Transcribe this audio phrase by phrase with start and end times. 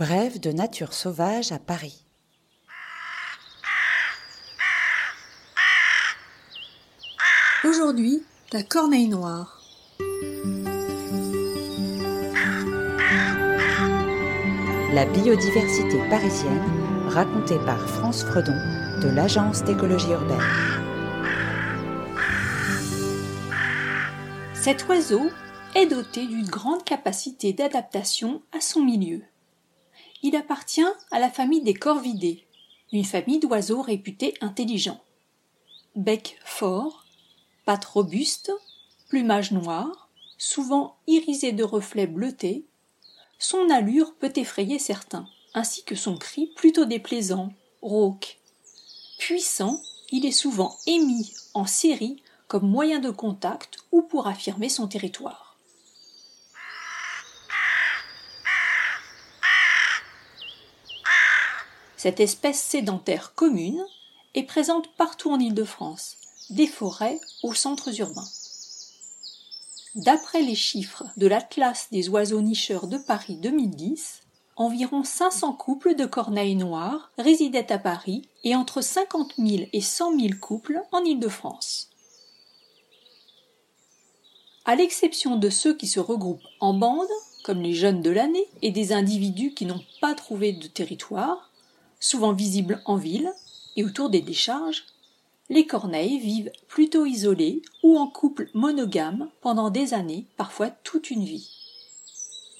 [0.00, 2.06] Brève de nature sauvage à Paris.
[7.64, 9.60] Aujourd'hui, la corneille noire.
[14.94, 16.64] La biodiversité parisienne,
[17.08, 18.56] racontée par France Fredon
[19.02, 20.38] de l'Agence d'écologie urbaine.
[24.54, 25.28] Cet oiseau
[25.74, 29.20] est doté d'une grande capacité d'adaptation à son milieu.
[30.22, 32.46] Il appartient à la famille des corvidés,
[32.92, 35.00] une famille d'oiseaux réputés intelligents.
[35.96, 37.04] Bec fort,
[37.64, 38.52] pattes robustes,
[39.08, 42.64] plumage noir, souvent irisé de reflets bleutés,
[43.38, 47.50] son allure peut effrayer certains, ainsi que son cri plutôt déplaisant,
[47.80, 48.38] rauque.
[49.18, 49.80] Puissant,
[50.10, 55.49] il est souvent émis en série comme moyen de contact ou pour affirmer son territoire.
[62.02, 63.84] Cette espèce sédentaire commune
[64.32, 66.16] est présente partout en Île-de-France,
[66.48, 68.30] des forêts aux centres urbains.
[69.96, 74.22] D'après les chiffres de l'Atlas des oiseaux nicheurs de Paris 2010,
[74.56, 80.18] environ 500 couples de corneilles noires résidaient à Paris et entre 50 000 et 100
[80.18, 81.90] 000 couples en Île-de-France.
[84.64, 87.06] À l'exception de ceux qui se regroupent en bandes,
[87.44, 91.49] comme les jeunes de l'année, et des individus qui n'ont pas trouvé de territoire,
[92.00, 93.30] souvent visibles en ville
[93.76, 94.84] et autour des décharges,
[95.50, 101.24] les corneilles vivent plutôt isolées ou en couple monogame pendant des années, parfois toute une
[101.24, 101.50] vie.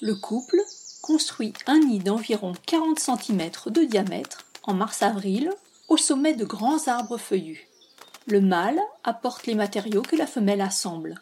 [0.00, 0.60] Le couple
[1.02, 5.52] construit un nid d'environ 40 cm de diamètre en mars-avril
[5.88, 7.68] au sommet de grands arbres feuillus.
[8.26, 11.20] Le mâle apporte les matériaux que la femelle assemble.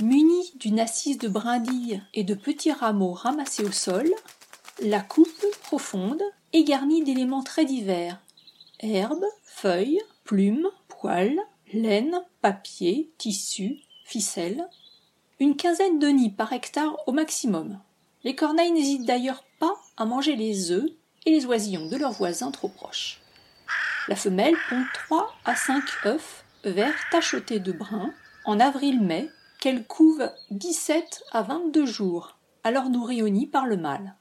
[0.00, 4.10] Muni d'une assise de brindilles et de petits rameaux ramassés au sol,
[4.82, 8.20] la coupe profonde est garnie d'éléments très divers
[8.80, 11.40] herbes, feuilles, plumes, poils,
[11.72, 14.68] laine, papier, tissu, ficelle.
[15.40, 17.78] Une quinzaine de nids par hectare au maximum.
[18.24, 20.90] Les corneilles n'hésitent d'ailleurs pas à manger les œufs
[21.26, 23.20] et les oisillons de leurs voisins trop proches.
[24.08, 28.12] La femelle pond 3 à 5 œufs verts tachetés de brun
[28.44, 29.28] en avril-mai
[29.60, 34.16] qu'elle couve 17 à 22 jours, alors nourris au nid par le mâle.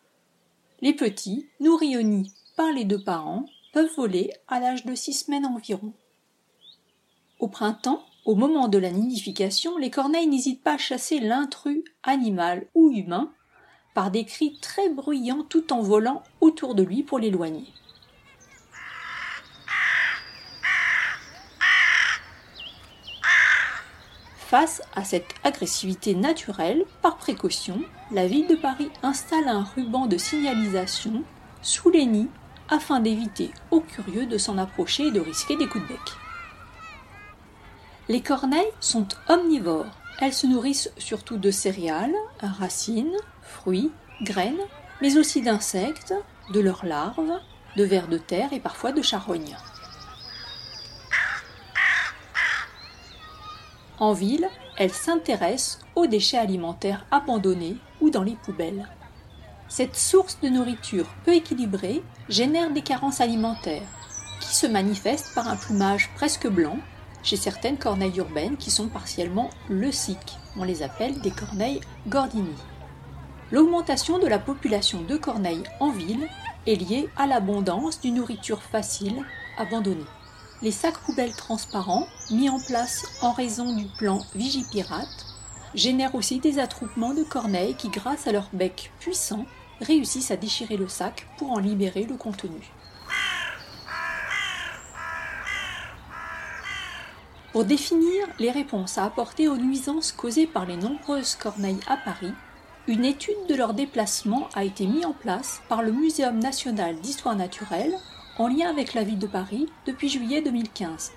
[0.81, 5.13] Les petits, nourris au nid par les deux parents, peuvent voler à l'âge de six
[5.13, 5.93] semaines environ.
[7.39, 12.67] Au printemps, au moment de la nidification, les corneilles n'hésitent pas à chasser l'intrus animal
[12.73, 13.31] ou humain
[13.93, 17.65] par des cris très bruyants tout en volant autour de lui pour l'éloigner.
[24.51, 27.81] Face à cette agressivité naturelle, par précaution,
[28.11, 31.23] la ville de Paris installe un ruban de signalisation
[31.61, 32.27] sous les nids
[32.67, 36.01] afin d'éviter aux curieux de s'en approcher et de risquer des coups de bec.
[38.09, 39.97] Les corneilles sont omnivores.
[40.19, 43.91] Elles se nourrissent surtout de céréales, racines, fruits,
[44.21, 44.67] graines,
[45.01, 46.13] mais aussi d'insectes,
[46.53, 47.39] de leurs larves,
[47.77, 49.55] de vers de terre et parfois de charognes.
[54.01, 58.89] En ville, elle s'intéresse aux déchets alimentaires abandonnés ou dans les poubelles.
[59.67, 63.87] Cette source de nourriture peu équilibrée génère des carences alimentaires,
[64.39, 66.79] qui se manifestent par un plumage presque blanc
[67.21, 70.39] chez certaines corneilles urbaines qui sont partiellement leuciques.
[70.57, 72.55] On les appelle des corneilles gordini.
[73.51, 76.27] L'augmentation de la population de corneilles en ville
[76.65, 79.23] est liée à l'abondance d'une nourriture facile
[79.59, 80.07] abandonnée.
[80.63, 85.25] Les sacs poubelles transparents, mis en place en raison du plan Vigipirate,
[85.73, 89.45] génèrent aussi des attroupements de corneilles qui, grâce à leur bec puissant,
[89.81, 92.71] réussissent à déchirer le sac pour en libérer le contenu.
[97.51, 102.33] Pour définir les réponses à apporter aux nuisances causées par les nombreuses corneilles à Paris,
[102.87, 107.35] une étude de leur déplacement a été mise en place par le Muséum national d'histoire
[107.35, 107.95] naturelle
[108.37, 111.11] en lien avec la ville de Paris depuis juillet 2015.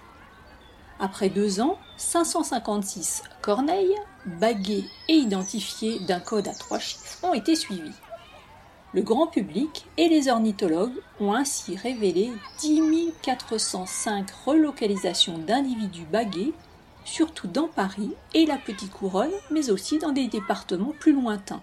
[1.00, 3.96] Après deux ans, 556 corneilles,
[4.26, 7.94] baguées et identifiées d'un code à trois chiffres ont été suivies.
[8.92, 16.52] Le grand public et les ornithologues ont ainsi révélé 10 405 relocalisations d'individus bagués,
[17.04, 21.62] surtout dans Paris et la Petite Couronne, mais aussi dans des départements plus lointains.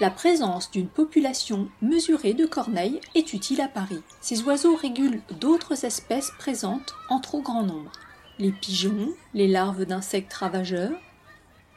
[0.00, 4.00] La présence d'une population mesurée de corneilles est utile à Paris.
[4.20, 7.92] Ces oiseaux régulent d'autres espèces présentes en trop grand nombre.
[8.40, 10.98] Les pigeons, les larves d'insectes ravageurs.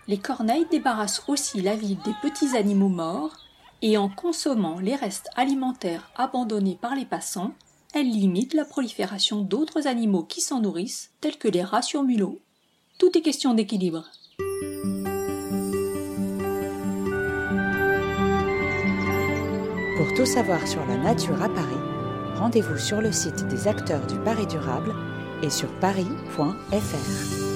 [0.08, 3.38] Les corneilles débarrassent aussi la ville des petits animaux morts
[3.84, 7.54] Et en consommant les restes alimentaires abandonnés par les passants,
[7.94, 12.40] elle limite la prolifération d'autres animaux qui s'en nourrissent, tels que les rats sur mulot.
[12.98, 14.10] Tout est question d'équilibre.
[20.18, 21.78] Tout savoir sur la nature à Paris,
[22.38, 24.92] rendez-vous sur le site des acteurs du Paris durable
[25.44, 27.47] et sur paris.fr.